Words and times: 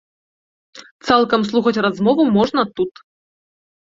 Цалкам 1.09 1.41
слухаць 1.49 1.83
размову 1.87 2.25
можна 2.37 2.61
тут. 2.79 2.93